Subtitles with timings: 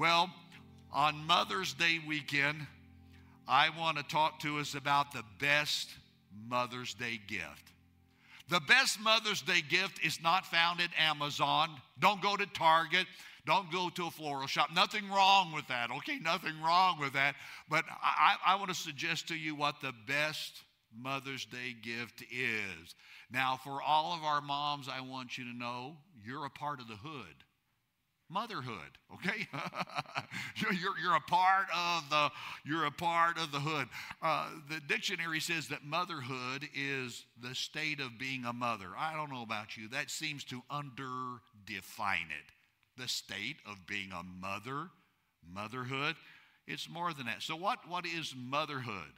[0.00, 0.30] Well,
[0.94, 2.66] on Mother's Day weekend,
[3.46, 5.90] I want to talk to us about the best
[6.48, 7.68] Mother's Day gift.
[8.48, 11.68] The best Mother's Day gift is not found at Amazon.
[11.98, 13.06] Don't go to Target.
[13.44, 14.70] Don't go to a floral shop.
[14.74, 16.18] Nothing wrong with that, okay?
[16.18, 17.34] Nothing wrong with that.
[17.68, 20.62] But I, I want to suggest to you what the best
[20.98, 22.94] Mother's Day gift is.
[23.30, 26.88] Now, for all of our moms, I want you to know you're a part of
[26.88, 27.44] the hood
[28.30, 29.46] motherhood okay?
[30.56, 32.30] You're, you're, a part of the
[32.64, 33.88] you're a part of the hood.
[34.22, 38.88] Uh, the dictionary says that motherhood is the state of being a mother.
[38.96, 39.88] I don't know about you.
[39.88, 42.52] That seems to underdefine it.
[42.96, 44.90] The state of being a mother
[45.52, 46.16] motherhood
[46.66, 47.42] it's more than that.
[47.42, 49.14] So what what is motherhood?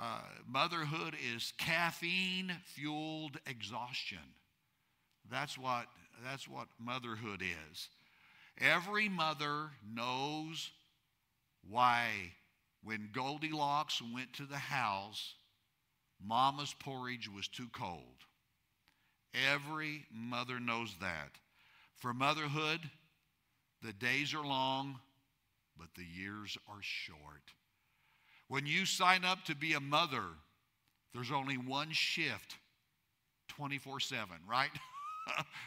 [0.00, 4.18] Uh, motherhood is caffeine fueled exhaustion.
[5.30, 5.86] That's what
[6.24, 7.88] that's what motherhood is
[8.60, 10.70] Every mother knows
[11.68, 12.32] why
[12.82, 15.34] when Goldilocks went to the house,
[16.22, 18.24] mama's porridge was too cold.
[19.50, 21.30] Every mother knows that.
[21.96, 22.80] For motherhood,
[23.82, 24.98] the days are long,
[25.78, 27.54] but the years are short.
[28.48, 30.24] When you sign up to be a mother,
[31.14, 32.56] there's only one shift
[33.48, 34.70] 24 7, right?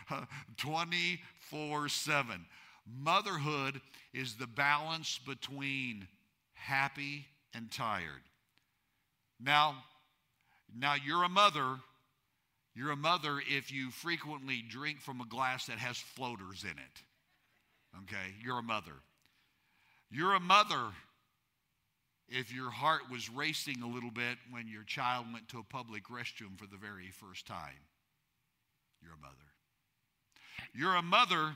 [0.57, 2.45] 24 7.
[2.85, 3.81] Motherhood
[4.13, 6.07] is the balance between
[6.53, 8.21] happy and tired.
[9.39, 9.75] Now,
[10.77, 11.77] now you're a mother.
[12.75, 17.03] You're a mother if you frequently drink from a glass that has floaters in it.
[18.03, 18.93] Okay, you're a mother.
[20.09, 20.91] You're a mother
[22.27, 26.05] if your heart was racing a little bit when your child went to a public
[26.05, 27.87] restroom for the very first time.
[29.01, 29.35] You're a mother.
[30.73, 31.55] You're a mother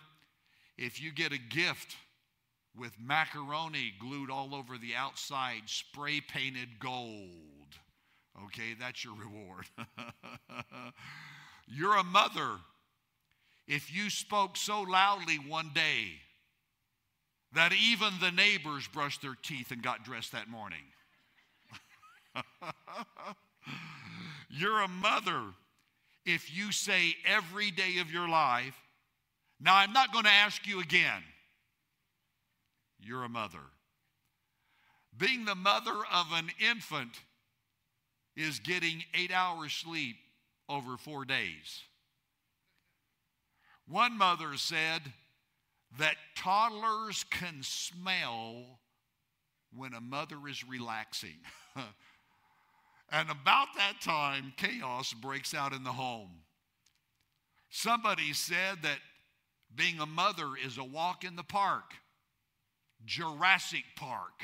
[0.77, 1.95] if you get a gift
[2.77, 7.75] with macaroni glued all over the outside, spray painted gold,
[8.45, 9.65] okay, that's your reward.
[11.67, 12.57] You're a mother
[13.67, 16.13] if you spoke so loudly one day
[17.53, 20.83] that even the neighbors brushed their teeth and got dressed that morning.
[24.49, 25.41] You're a mother
[26.25, 28.75] if you say every day of your life,
[29.59, 31.23] now, I'm not going to ask you again.
[32.99, 33.59] You're a mother.
[35.17, 37.19] Being the mother of an infant
[38.35, 40.17] is getting eight hours sleep
[40.69, 41.81] over four days.
[43.87, 45.01] One mother said
[45.97, 48.79] that toddlers can smell
[49.75, 51.37] when a mother is relaxing.
[53.11, 56.29] and about that time, chaos breaks out in the home.
[57.69, 58.99] Somebody said that
[59.77, 61.93] being a mother is a walk in the park,
[63.05, 64.43] Jurassic Park.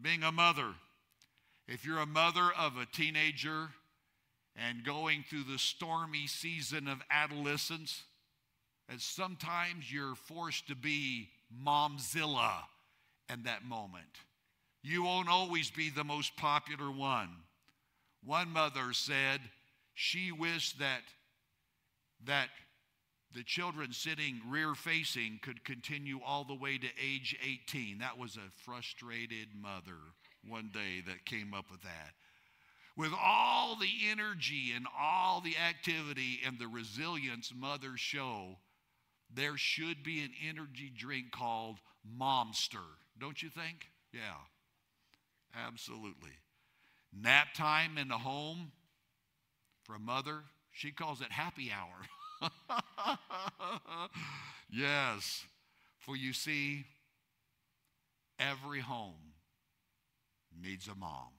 [0.00, 0.68] Being a mother,
[1.66, 3.70] if you're a mother of a teenager
[4.54, 8.04] and going through the stormy season of adolescence,
[8.88, 11.28] and sometimes you're forced to be
[11.64, 12.52] momzilla
[13.32, 14.04] in that moment.
[14.82, 17.30] You won't always be the most popular one.
[18.24, 19.40] One mother said
[19.94, 21.02] she wished that
[22.24, 22.48] that
[23.34, 27.36] the children sitting rear facing could continue all the way to age
[27.68, 27.98] 18.
[27.98, 29.98] That was a frustrated mother
[30.46, 32.12] one day that came up with that.
[32.96, 38.56] With all the energy and all the activity and the resilience mothers show,
[39.32, 41.76] there should be an energy drink called
[42.18, 42.78] Momster,
[43.20, 43.86] don't you think?
[44.12, 44.40] Yeah,
[45.54, 46.32] absolutely.
[47.12, 48.72] Nap time in the home
[49.84, 50.42] for a mother,
[50.78, 52.48] she calls it happy hour.
[54.70, 55.44] yes,
[55.98, 56.84] for you see,
[58.38, 59.34] every home
[60.62, 61.32] needs a mom.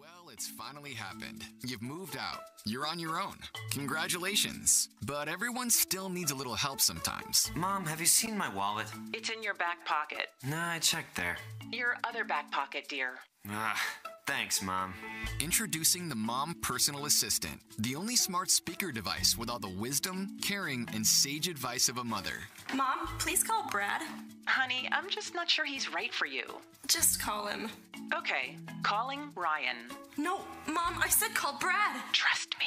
[0.00, 1.44] Well, it's finally happened.
[1.66, 2.40] You've moved out.
[2.64, 3.36] You're on your own.
[3.72, 4.88] Congratulations.
[5.04, 7.50] But everyone still needs a little help sometimes.
[7.54, 8.86] Mom, have you seen my wallet?
[9.12, 10.28] It's in your back pocket.
[10.42, 11.36] Nah, I checked there.
[11.70, 13.18] Your other back pocket, dear.
[13.48, 13.80] Ah,
[14.24, 14.94] Thanks, Mom.
[15.40, 20.88] Introducing the Mom Personal Assistant, the only smart speaker device with all the wisdom, caring,
[20.94, 22.34] and sage advice of a mother.
[22.72, 24.00] Mom, please call Brad.
[24.46, 26.44] Honey, I'm just not sure he's right for you.
[26.86, 27.68] Just call him.
[28.14, 29.76] Okay, calling Ryan.
[30.16, 32.00] No, Mom, I said call Brad.
[32.12, 32.66] Trust me.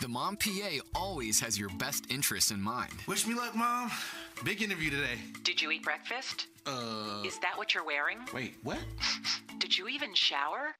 [0.00, 2.94] The Mom PA always has your best interests in mind.
[3.06, 3.90] Wish me luck, Mom.
[4.42, 5.18] Big interview today.
[5.42, 6.46] Did you eat breakfast?
[6.64, 7.22] Uh.
[7.26, 8.18] Is that what you're wearing?
[8.32, 8.78] Wait, what?
[9.58, 10.74] Did you even shower?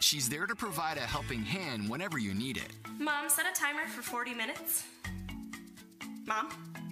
[0.00, 2.68] She's there to provide a helping hand whenever you need it.
[2.98, 4.84] Mom, set a timer for 40 minutes.
[6.26, 6.50] Mom?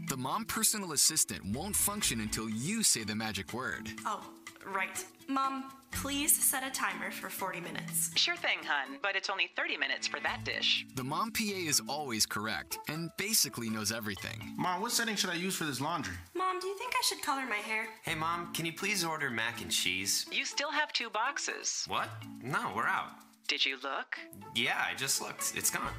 [0.09, 3.91] The mom personal assistant won't function until you say the magic word.
[4.07, 4.25] Oh,
[4.67, 5.05] right.
[5.29, 8.11] Mom, please set a timer for 40 minutes.
[8.17, 10.87] Sure thing, hun, but it's only 30 minutes for that dish.
[10.95, 14.55] The mom PA is always correct and basically knows everything.
[14.57, 16.15] Mom, what setting should I use for this laundry?
[16.35, 17.87] Mom, do you think I should color my hair?
[18.03, 20.27] Hey, Mom, can you please order mac and cheese?
[20.31, 21.85] You still have two boxes.
[21.89, 22.09] What?
[22.43, 23.11] No, we're out.
[23.49, 24.19] Did you look?
[24.55, 25.53] Yeah, I just looked.
[25.57, 25.93] It's gone.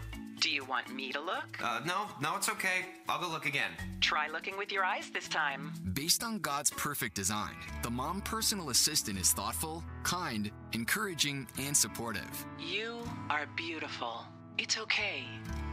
[0.44, 1.58] Do you want me to look?
[1.64, 2.88] Uh, no, no, it's okay.
[3.08, 3.72] I'll go look again.
[4.02, 5.72] Try looking with your eyes this time.
[5.94, 12.46] Based on God's perfect design, the mom personal assistant is thoughtful, kind, encouraging, and supportive.
[12.60, 14.26] You are beautiful.
[14.58, 15.24] It's okay.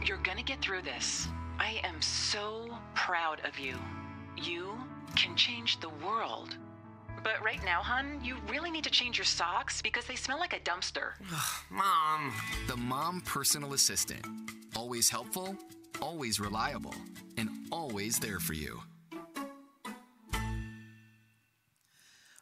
[0.05, 1.27] You're gonna get through this.
[1.59, 3.75] I am so proud of you.
[4.37, 4.77] You
[5.17, 6.55] can change the world.
[7.23, 10.53] But right now, hun, you really need to change your socks because they smell like
[10.53, 11.11] a dumpster.
[11.69, 12.33] Mom.
[12.67, 14.25] The mom personal assistant.
[14.75, 15.55] Always helpful,
[16.01, 16.95] always reliable,
[17.37, 18.81] and always there for you.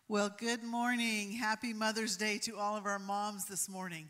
[0.08, 1.34] Well, good morning.
[1.34, 4.10] Happy Mother's Day to all of our moms this morning.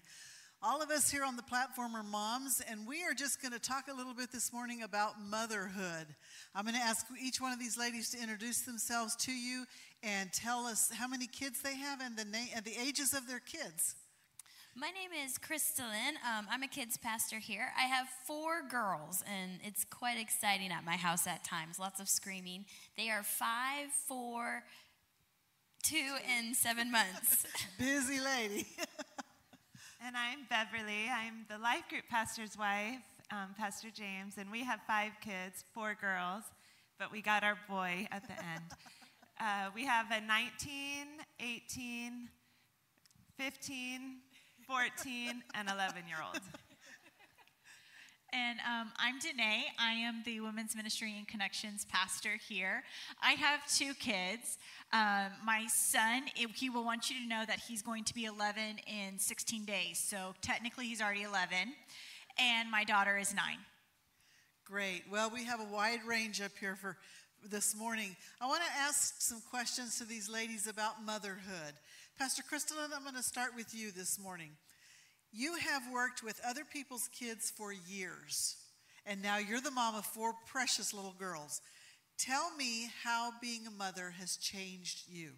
[0.62, 3.60] All of us here on the platform are moms, and we are just going to
[3.60, 6.06] talk a little bit this morning about motherhood.
[6.54, 9.64] I'm going to ask each one of these ladies to introduce themselves to you
[10.04, 13.26] and tell us how many kids they have and the, na- and the ages of
[13.26, 13.96] their kids.
[14.76, 16.18] My name is Crystalline.
[16.28, 17.70] Um, I'm a kids pastor here.
[17.78, 21.80] I have four girls, and it's quite exciting at my house at times.
[21.80, 22.66] Lots of screaming.
[22.98, 24.64] They are five, four,
[25.84, 27.46] two, and seven months.
[27.80, 28.68] Busy lady.
[30.22, 31.08] I'm Beverly.
[31.10, 33.00] I'm the life group pastor's wife,
[33.32, 36.44] um, Pastor James, and we have five kids, four girls,
[37.00, 38.64] but we got our boy at the end.
[39.40, 41.08] uh, we have a 19,
[41.40, 42.28] 18,
[43.38, 44.02] 15,
[44.68, 46.42] 14, and 11 year old.
[48.32, 49.66] And um, I'm Danae.
[49.80, 52.84] I am the Women's Ministry and Connections pastor here.
[53.24, 54.60] I have two kids.
[54.94, 58.26] Um, my son, it, he will want you to know that he's going to be
[58.26, 59.98] 11 in 16 days.
[59.98, 61.74] So technically, he's already 11.
[62.38, 63.58] And my daughter is nine.
[64.64, 65.04] Great.
[65.12, 66.98] Well, we have a wide range up here for
[67.50, 68.16] this morning.
[68.40, 71.74] I want to ask some questions to these ladies about motherhood.
[72.20, 74.52] Pastor Crystalline, I'm going to start with you this morning.
[75.32, 78.58] You have worked with other people's kids for years,
[79.06, 81.62] and now you're the mom of four precious little girls.
[82.18, 85.32] Tell me how being a mother has changed you.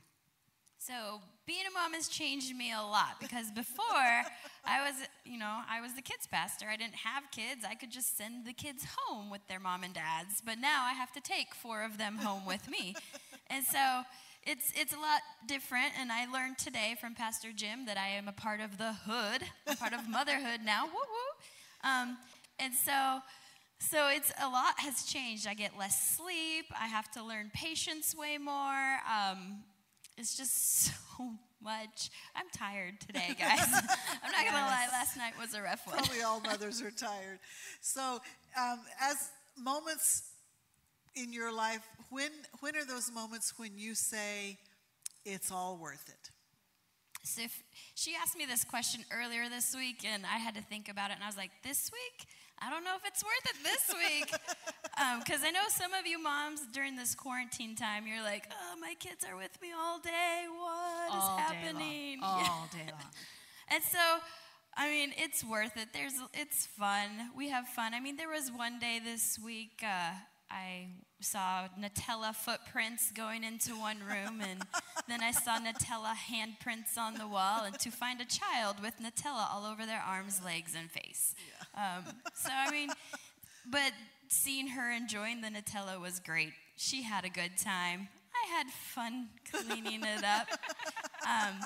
[0.79, 4.23] So, being a mom has changed me a lot because before
[4.65, 4.95] I was,
[5.25, 6.65] you know, I was the kids pastor.
[6.67, 7.63] I didn't have kids.
[7.69, 10.41] I could just send the kids home with their mom and dads.
[10.43, 12.95] But now I have to take four of them home with me.
[13.51, 14.01] And so
[14.43, 18.27] it's it's a lot different and I learned today from Pastor Jim that I am
[18.27, 20.85] a part of the hood, a part of motherhood now.
[20.85, 21.89] Woo woo.
[21.89, 22.17] Um,
[22.59, 23.19] and so
[23.79, 25.47] so it's a lot has changed.
[25.47, 26.65] I get less sleep.
[26.79, 28.99] I have to learn patience way more.
[29.11, 29.63] Um,
[30.17, 30.85] it's just
[31.17, 32.09] so much.
[32.35, 33.59] I'm tired today, guys.
[34.23, 34.87] I'm not gonna lie.
[34.91, 35.97] Last night was a rough one.
[35.97, 37.39] Probably all mothers are tired.
[37.81, 38.19] So,
[38.59, 40.30] um, as moments
[41.15, 44.57] in your life, when when are those moments when you say
[45.25, 46.31] it's all worth it?
[47.23, 47.63] So if,
[47.93, 51.15] she asked me this question earlier this week, and I had to think about it,
[51.15, 52.27] and I was like, this week?
[52.63, 54.31] I don't know if it's worth it this week.
[55.19, 58.79] Because um, I know some of you moms during this quarantine time, you're like, oh,
[58.79, 60.45] my kids are with me all day.
[60.49, 62.19] What all is happening?
[62.19, 62.41] Day long.
[62.49, 63.11] All day long.
[63.69, 63.99] and so,
[64.75, 65.89] I mean, it's worth it.
[65.93, 67.09] There's, it's fun.
[67.35, 67.93] We have fun.
[67.93, 70.11] I mean, there was one day this week, uh,
[70.49, 70.87] I
[71.21, 74.63] saw Nutella footprints going into one room, and
[75.07, 79.53] then I saw Nutella handprints on the wall, and to find a child with Nutella
[79.53, 81.35] all over their arms, legs, and face.
[81.75, 81.97] Yeah.
[81.97, 82.89] Um, so, I mean,
[83.69, 83.93] but
[84.27, 86.53] seeing her enjoying the Nutella was great.
[86.77, 88.09] She had a good time.
[88.33, 90.47] I had fun cleaning it up.
[91.21, 91.59] Um,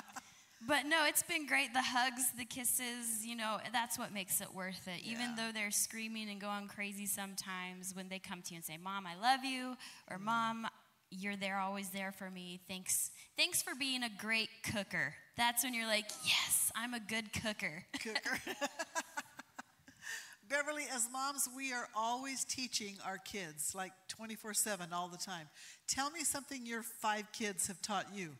[0.66, 1.72] but no, it's been great.
[1.72, 5.02] The hugs, the kisses, you know, that's what makes it worth it.
[5.02, 5.12] Yeah.
[5.12, 8.76] Even though they're screaming and going crazy sometimes, when they come to you and say,
[8.76, 9.76] Mom, I love you,
[10.10, 10.24] or mm.
[10.24, 10.66] Mom,
[11.10, 12.60] you're there, always there for me.
[12.68, 13.10] Thanks.
[13.36, 15.14] Thanks for being a great cooker.
[15.36, 17.84] That's when you're like, Yes, I'm a good cooker.
[18.02, 18.38] Cooker.
[20.48, 25.48] Beverly, as moms, we are always teaching our kids, like 24 7 all the time.
[25.88, 28.30] Tell me something your five kids have taught you.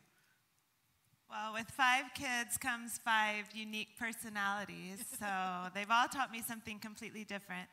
[1.36, 5.04] Well, with five kids comes five unique personalities.
[5.18, 5.26] So
[5.74, 7.68] they've all taught me something completely different.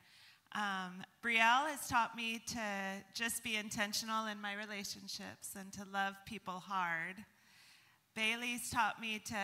[0.54, 2.62] Um, Brielle has taught me to
[3.14, 7.16] just be intentional in my relationships and to love people hard.
[8.16, 9.38] Bailey's taught me to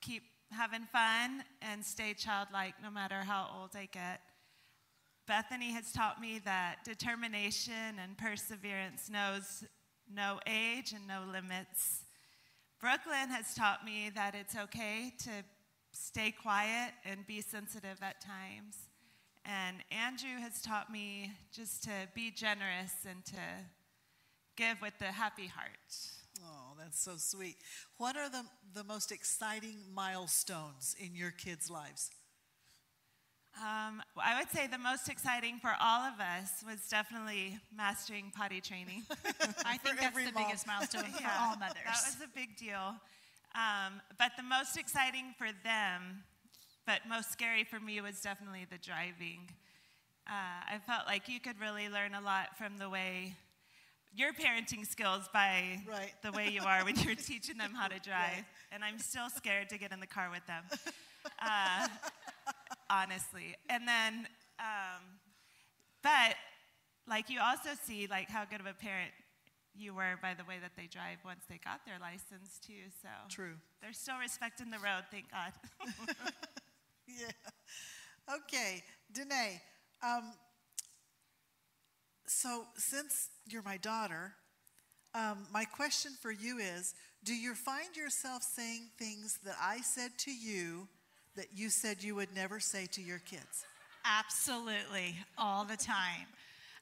[0.00, 4.20] keep having fun and stay childlike no matter how old I get.
[5.26, 9.64] Bethany has taught me that determination and perseverance knows
[10.14, 12.05] no age and no limits.
[12.86, 15.30] Brooklyn has taught me that it's okay to
[15.90, 18.76] stay quiet and be sensitive at times.
[19.44, 23.40] And Andrew has taught me just to be generous and to
[24.56, 25.98] give with a happy heart.
[26.44, 27.56] Oh, that's so sweet.
[27.96, 32.12] What are the, the most exciting milestones in your kids' lives?
[33.58, 38.60] Um, I would say the most exciting for all of us was definitely mastering potty
[38.60, 39.04] training.
[39.64, 40.44] I think that's the mom.
[40.44, 41.76] biggest milestone for all mothers.
[41.84, 42.94] That was a big deal.
[43.54, 46.22] Um, but the most exciting for them,
[46.86, 49.48] but most scary for me, was definitely the driving.
[50.28, 53.34] Uh, I felt like you could really learn a lot from the way
[54.14, 56.12] your parenting skills by Right.
[56.22, 58.44] the way you are when you're teaching them how to drive.
[58.70, 60.64] And I'm still scared to get in the car with them.
[61.40, 61.88] Uh,
[62.90, 63.56] honestly.
[63.68, 64.28] And then,
[64.58, 65.02] um,
[66.02, 66.36] but
[67.08, 69.12] like you also see like how good of a parent
[69.74, 72.90] you were by the way that they drive once they got their license too.
[73.02, 73.54] So True.
[73.82, 75.52] they're still respecting the road, thank God.
[77.08, 77.30] Yeah.
[78.34, 79.62] Okay, Danae.
[80.02, 80.32] Um,
[82.26, 84.34] so, since you're my daughter,
[85.14, 90.10] um, my question for you is Do you find yourself saying things that I said
[90.18, 90.88] to you
[91.36, 93.64] that you said you would never say to your kids?
[94.04, 96.26] Absolutely, all the time.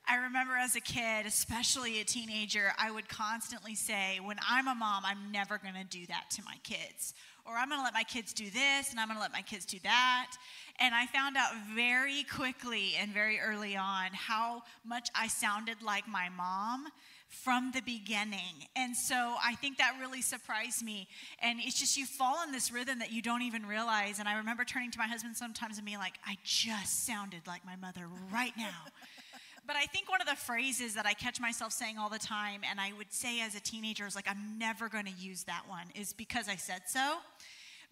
[0.06, 4.74] I remember as a kid, especially a teenager, I would constantly say, when I'm a
[4.74, 7.14] mom, I'm never going to do that to my kids.
[7.46, 9.42] Or I'm going to let my kids do this and I'm going to let my
[9.42, 10.32] kids do that.
[10.78, 16.06] And I found out very quickly and very early on how much I sounded like
[16.06, 16.88] my mom
[17.42, 18.68] from the beginning.
[18.76, 21.08] And so I think that really surprised me.
[21.40, 24.18] And it's just you fall in this rhythm that you don't even realize.
[24.18, 27.64] And I remember turning to my husband sometimes and being like, I just sounded like
[27.64, 28.80] my mother right now.
[29.66, 32.60] But I think one of the phrases that I catch myself saying all the time,
[32.68, 35.62] and I would say as a teenager, is like, I'm never going to use that
[35.66, 37.16] one, is because I said so.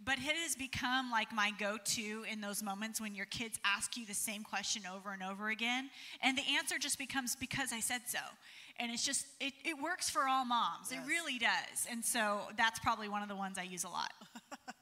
[0.05, 3.97] But it has become like my go to in those moments when your kids ask
[3.97, 5.91] you the same question over and over again.
[6.23, 8.19] And the answer just becomes because I said so.
[8.79, 10.93] And it's just, it, it works for all moms.
[10.93, 11.87] It really does.
[11.91, 14.13] And so that's probably one of the ones I use a lot.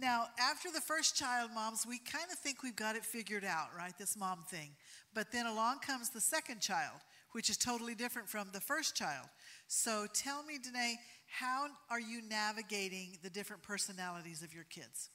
[0.00, 3.68] Now, after the first child, moms, we kind of think we've got it figured out,
[3.76, 3.92] right?
[3.98, 4.70] This mom thing.
[5.12, 7.00] But then along comes the second child,
[7.32, 9.26] which is totally different from the first child.
[9.66, 15.10] So tell me, Danae, how are you navigating the different personalities of your kids?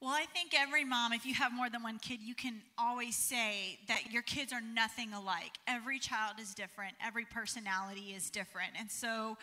[0.00, 3.16] Well, I think every mom, if you have more than one kid, you can always
[3.16, 5.58] say that your kids are nothing alike.
[5.66, 8.70] Every child is different, every personality is different.
[8.78, 9.36] And so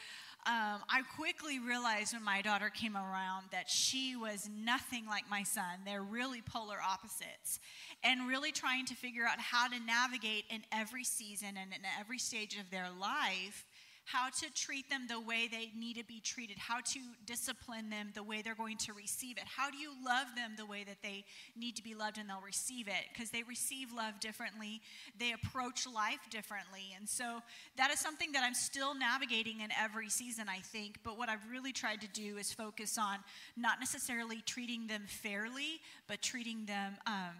[0.47, 5.43] um, I quickly realized when my daughter came around that she was nothing like my
[5.43, 5.81] son.
[5.83, 7.59] They're really polar opposites.
[8.01, 12.19] And really trying to figure out how to navigate in every season and in every
[12.19, 13.65] stage of their life
[14.05, 18.11] how to treat them the way they need to be treated, how to discipline them
[18.13, 19.43] the way they're going to receive it.
[19.45, 22.41] How do you love them the way that they need to be loved and they'll
[22.45, 23.05] receive it?
[23.11, 24.79] Because they receive love differently,
[25.19, 26.93] they approach life differently.
[26.97, 27.41] And so
[27.77, 30.99] that is something that I'm still navigating in every season, I think.
[31.03, 33.17] But what I've really tried to do is focus on
[33.57, 36.95] not necessarily treating them fairly, but treating them.
[37.07, 37.33] Um,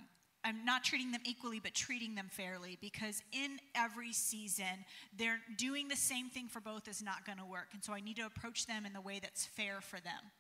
[0.46, 4.86] I'm not treating them equally, but treating them fairly because in every season,
[5.18, 7.70] they're doing the same thing for both is not going to work.
[7.74, 10.32] And so I need to approach them in the way that's fair for them.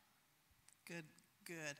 [0.87, 1.05] Good,
[1.45, 1.75] good.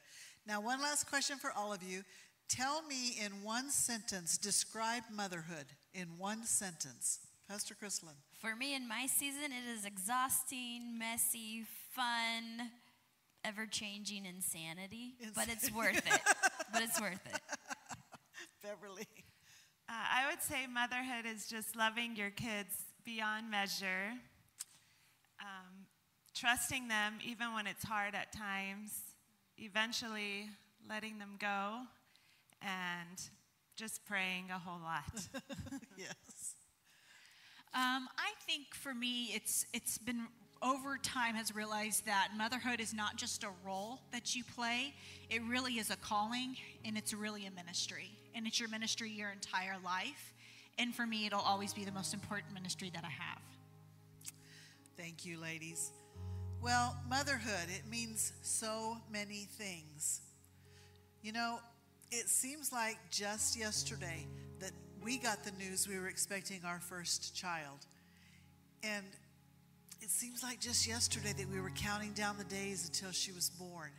[0.47, 2.01] Now, one last question for all of you.
[2.49, 7.19] Tell me in one sentence, describe motherhood in one sentence.
[7.47, 8.15] Pastor Chrislin.
[8.39, 12.71] For me in my season, it is exhausting, messy, fun,
[13.43, 15.13] ever changing insanity.
[15.35, 16.21] But it's worth it.
[16.73, 17.41] but it's worth it.
[18.65, 19.07] Beverly.
[19.87, 22.73] Uh, I would say motherhood is just loving your kids
[23.05, 24.13] beyond measure,
[25.39, 25.85] um,
[26.33, 29.13] trusting them even when it's hard at times,
[29.59, 30.49] eventually
[30.89, 31.81] letting them go,
[32.63, 33.29] and
[33.75, 35.03] just praying a whole lot.
[35.97, 36.55] yes.
[37.75, 40.25] Um, I think for me, it's it's been
[40.63, 44.95] over time has realized that motherhood is not just a role that you play;
[45.29, 49.31] it really is a calling, and it's really a ministry, and it's your ministry your
[49.31, 50.33] entire life.
[50.77, 53.41] And for me, it'll always be the most important ministry that I have.
[54.97, 55.91] Thank you, ladies.
[56.61, 60.21] Well, motherhood, it means so many things.
[61.21, 61.59] You know,
[62.11, 64.27] it seems like just yesterday
[64.59, 67.85] that we got the news we were expecting our first child.
[68.83, 69.05] And
[70.01, 73.49] it seems like just yesterday that we were counting down the days until she was
[73.49, 73.91] born.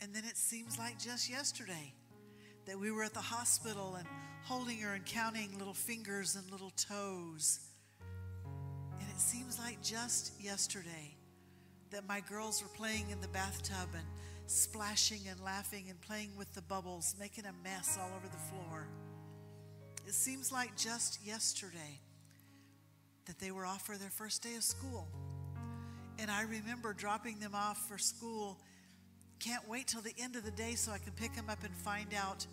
[0.00, 1.92] And then it seems like just yesterday
[2.66, 4.06] that we were at the hospital and
[4.44, 7.60] holding her and counting little fingers and little toes.
[9.00, 11.14] And it seems like just yesterday
[11.90, 14.04] that my girls were playing in the bathtub and
[14.46, 18.86] splashing and laughing and playing with the bubbles, making a mess all over the floor.
[20.06, 22.00] It seems like just yesterday
[23.26, 25.08] that they were off for their first day of school.
[26.18, 28.58] And I remember dropping them off for school.
[29.44, 31.74] Can't wait till the end of the day so I can pick them up and
[31.76, 32.46] find out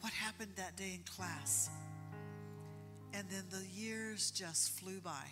[0.00, 1.70] what happened that day in class.
[3.14, 5.24] And then the years just flew by.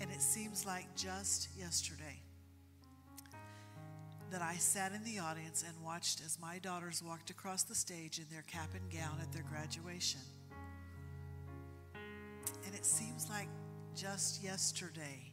[0.00, 2.20] And it seems like just yesterday
[4.30, 8.20] that I sat in the audience and watched as my daughters walked across the stage
[8.20, 10.20] in their cap and gown at their graduation.
[12.64, 13.48] And it seems like
[13.96, 15.32] just yesterday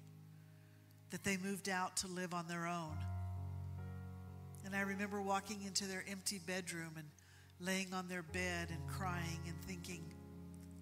[1.12, 2.98] that they moved out to live on their own.
[4.66, 7.06] And I remember walking into their empty bedroom and
[7.60, 10.04] laying on their bed and crying and thinking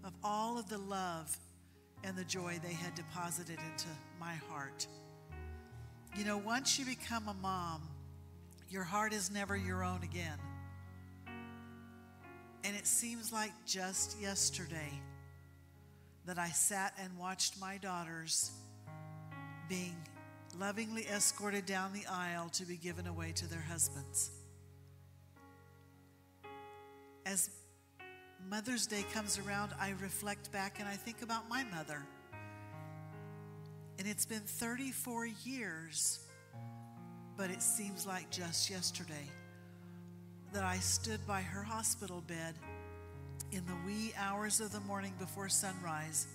[0.03, 1.37] of all of the love
[2.03, 3.87] and the joy they had deposited into
[4.19, 4.87] my heart.
[6.17, 7.81] You know, once you become a mom,
[8.69, 10.37] your heart is never your own again.
[12.63, 15.01] And it seems like just yesterday
[16.25, 18.51] that I sat and watched my daughters
[19.67, 19.95] being
[20.59, 24.31] lovingly escorted down the aisle to be given away to their husbands.
[27.25, 27.49] As
[28.49, 32.03] Mother's Day comes around, I reflect back and I think about my mother.
[33.99, 36.19] And it's been 34 years,
[37.37, 39.29] but it seems like just yesterday
[40.53, 42.55] that I stood by her hospital bed
[43.51, 46.27] in the wee hours of the morning before sunrise,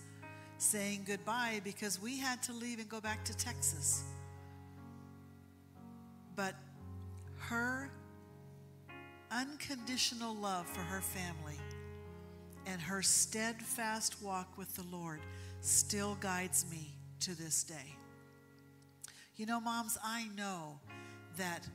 [0.57, 4.03] saying goodbye because we had to leave and go back to Texas.
[6.35, 6.55] But
[7.37, 7.89] her
[9.31, 11.59] unconditional love for her family
[12.65, 15.21] and her steadfast walk with the Lord
[15.61, 17.95] still guides me to this day.
[19.35, 20.79] You know, moms, I know
[21.37, 21.67] that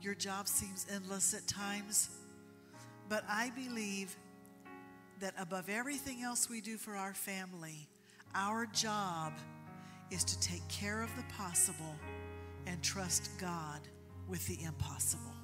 [0.00, 2.10] your job seems endless at times,
[3.08, 4.16] but I believe
[5.20, 7.88] that above everything else we do for our family,
[8.34, 9.34] our job
[10.10, 11.96] is to take care of the possible
[12.66, 13.80] and trust God
[14.28, 15.34] with the impossible.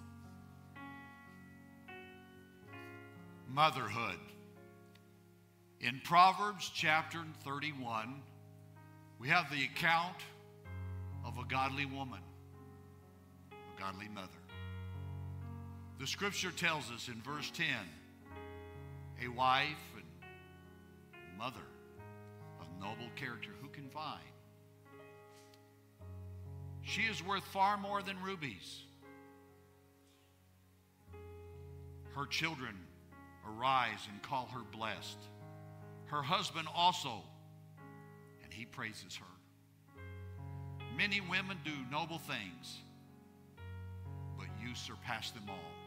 [3.53, 4.18] Motherhood.
[5.81, 8.22] In Proverbs chapter 31,
[9.18, 10.16] we have the account
[11.24, 12.20] of a godly woman,
[13.53, 14.29] a godly mother.
[15.98, 17.66] The scripture tells us in verse 10
[19.24, 21.61] a wife and mother
[22.81, 24.21] noble character who can find.
[26.83, 28.83] She is worth far more than rubies.
[32.14, 32.75] Her children
[33.47, 35.19] arise and call her blessed.
[36.07, 37.23] Her husband also,
[38.43, 39.25] and he praises her.
[40.97, 42.79] Many women do noble things,
[44.37, 45.79] but you surpass them all.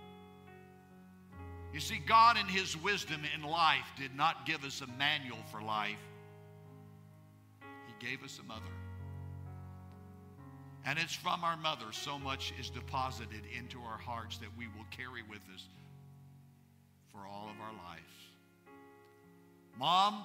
[1.73, 5.61] You see, God, in His wisdom in life, did not give us a manual for
[5.61, 5.97] life,
[8.01, 8.61] gave us a mother.
[10.85, 14.85] And it's from our mother so much is deposited into our hearts that we will
[14.89, 15.67] carry with us
[17.11, 18.01] for all of our lives.
[19.77, 20.23] Mom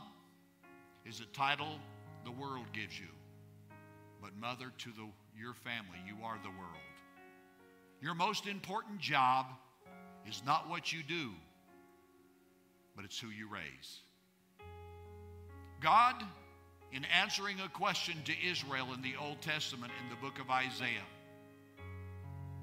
[1.04, 1.78] is a title
[2.24, 3.06] the world gives you,
[4.22, 5.06] but mother to the,
[5.38, 6.86] your family, you are the world.
[8.00, 9.46] Your most important job
[10.26, 11.30] is not what you do,
[12.94, 14.00] but it's who you raise.
[15.80, 16.24] God,
[16.92, 21.06] in answering a question to Israel in the Old Testament in the book of Isaiah,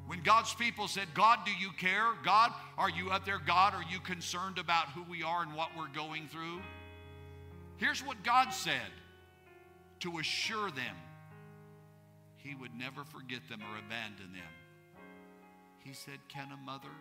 [0.06, 2.08] when God's people said, God, do you care?
[2.24, 3.40] God, are you up there?
[3.40, 6.62] God, are you concerned about who we are and what we're going through?
[7.78, 8.92] Here's what God said
[10.02, 10.96] to assure them
[12.36, 14.52] He would never forget them or abandon them.
[15.80, 16.94] He said, Can a mother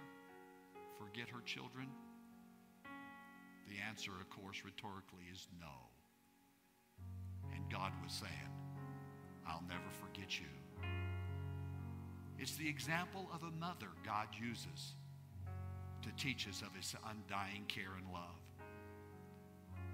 [0.99, 1.89] forget her children?
[3.69, 5.92] The answer, of course, rhetorically is no.
[7.73, 8.33] And God was saying,
[9.47, 10.47] I'll never forget you.
[12.39, 14.93] It's the example of a mother God uses
[16.03, 18.23] to teach us of his undying care and love.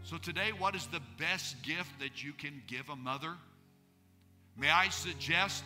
[0.02, 3.34] So, today, what is the best gift that you can give a mother?
[4.56, 5.64] May I suggest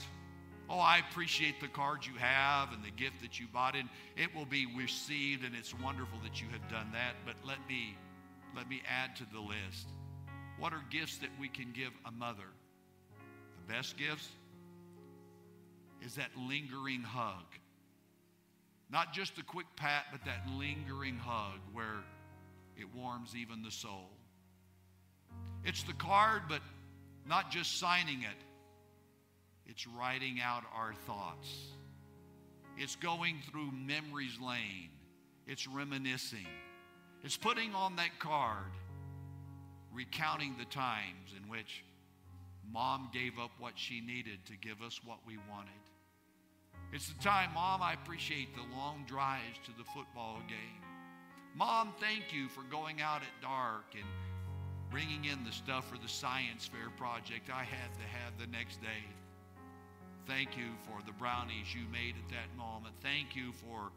[0.71, 3.91] Oh, I appreciate the card you have and the gift that you bought in.
[4.17, 7.95] It will be received and it's wonderful that you have done that, but let me
[8.57, 9.89] let me add to the list.
[10.63, 12.47] What are gifts that we can give a mother?
[13.67, 14.29] The best gifts
[16.01, 17.43] is that lingering hug.
[18.89, 22.05] Not just a quick pat, but that lingering hug where
[22.77, 24.11] it warms even the soul.
[25.65, 26.61] It's the card, but
[27.29, 28.39] not just signing it,
[29.67, 31.53] it's writing out our thoughts.
[32.79, 34.91] It's going through memories lane.
[35.45, 36.47] It's reminiscing.
[37.25, 38.71] It's putting on that card,
[39.95, 41.85] recounting the times in which
[42.73, 45.73] mom gave up what she needed to give us what we wanted.
[46.93, 50.83] It's the time, Mom, I appreciate the long drives to the football game.
[51.55, 54.05] Mom, thank you for going out at dark and
[54.91, 58.81] bringing in the stuff for the science fair project I had to have the next
[58.83, 59.05] day.
[60.27, 62.95] Thank you for the brownies you made at that moment.
[63.03, 63.91] Thank you for,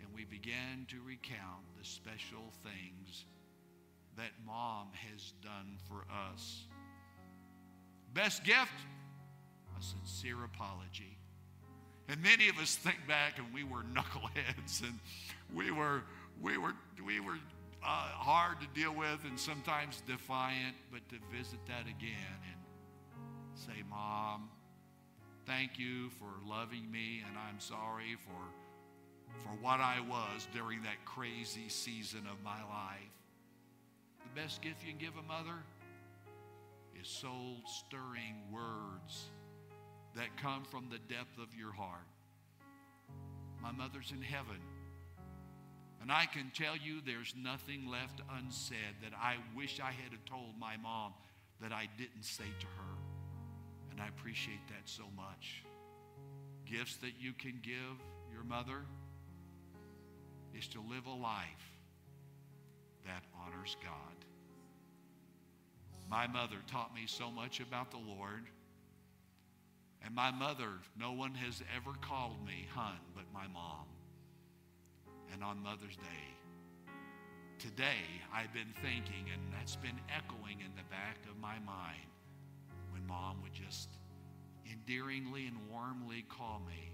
[0.00, 3.26] and we began to recount the special things
[4.16, 6.64] that mom has done for us.
[8.12, 8.72] Best gift?
[9.78, 11.18] A sincere apology.
[12.08, 14.98] And many of us think back and we were knuckleheads and
[15.54, 16.02] we were,
[16.40, 16.74] we were,
[17.04, 17.38] we were
[17.82, 22.60] uh, hard to deal with and sometimes defiant, but to visit that again and
[23.54, 24.48] say, Mom,
[25.46, 31.04] thank you for loving me and I'm sorry for, for what I was during that
[31.04, 33.13] crazy season of my life.
[34.34, 35.62] Best gift you can give a mother
[37.00, 39.26] is soul stirring words
[40.16, 42.06] that come from the depth of your heart.
[43.62, 44.58] My mother's in heaven.
[46.02, 50.58] And I can tell you there's nothing left unsaid that I wish I had told
[50.58, 51.14] my mom
[51.60, 52.94] that I didn't say to her.
[53.92, 55.62] And I appreciate that so much.
[56.66, 58.84] Gifts that you can give your mother
[60.58, 61.70] is to live a life
[63.06, 64.23] that honors God.
[66.10, 68.44] My mother taught me so much about the Lord.
[70.04, 73.86] And my mother, no one has ever called me hun but my mom.
[75.32, 76.92] And on Mother's Day,
[77.58, 82.06] today I've been thinking, and that's been echoing in the back of my mind,
[82.92, 83.88] when mom would just
[84.70, 86.92] endearingly and warmly call me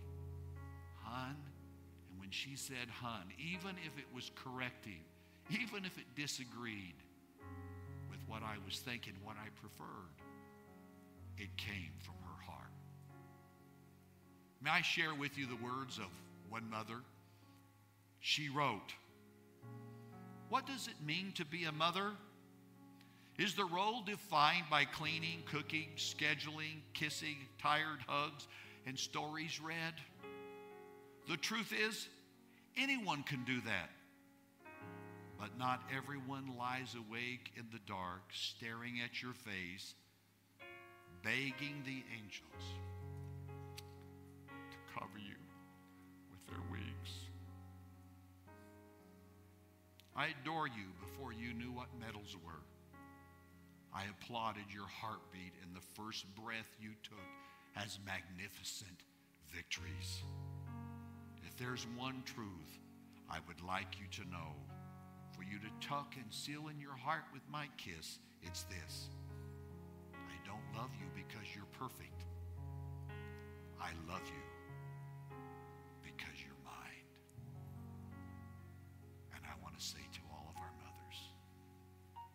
[1.03, 1.37] hun.
[2.11, 5.03] And when she said hun, even if it was correcting,
[5.51, 6.95] even if it disagreed
[8.31, 10.15] what I was thinking, what I preferred,
[11.37, 12.71] it came from her heart.
[14.63, 16.07] May I share with you the words of
[16.49, 17.01] one mother?
[18.21, 18.95] She wrote,
[20.49, 22.13] What does it mean to be a mother?
[23.37, 28.47] Is the role defined by cleaning, cooking, scheduling, kissing, tired hugs,
[28.87, 29.95] and stories read?
[31.29, 32.09] The truth is,
[32.77, 33.91] anyone can do that.
[35.41, 39.95] But not everyone lies awake in the dark, staring at your face,
[41.23, 42.65] begging the angels
[44.47, 45.37] to cover you
[46.31, 47.11] with their wings.
[50.15, 52.61] I adore you before you knew what medals were.
[53.95, 57.19] I applauded your heartbeat and the first breath you took
[57.77, 59.05] as magnificent
[59.51, 60.21] victories.
[61.47, 62.79] If there's one truth
[63.31, 64.53] I would like you to know,
[65.41, 69.09] for you to tuck and seal in your heart with my kiss, it's this.
[70.13, 72.25] I don't love you because you're perfect.
[73.81, 75.37] I love you
[76.03, 77.09] because you're mine.
[79.35, 81.19] And I want to say to all of our mothers,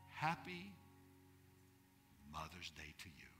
[0.09, 0.73] happy
[2.33, 3.34] Mother's Day to you.